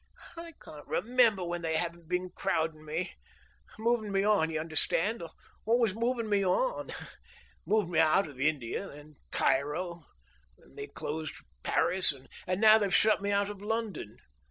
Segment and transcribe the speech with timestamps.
[0.35, 3.13] "I can't remember when they haven't been crowdin' me.
[3.77, 5.21] Movin' me on, you understand?
[5.63, 6.89] Always movin' me on.
[7.67, 10.07] Moved me out of India, then Cairo,
[10.57, 12.11] then they closed Paris,
[12.47, 14.17] and now they've shut me out of London.